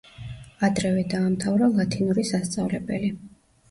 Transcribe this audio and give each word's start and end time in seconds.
ადრევე 0.67 1.03
დაამთავრა 1.13 1.71
ლათინური 1.79 2.29
სასწავლებელი. 2.35 3.19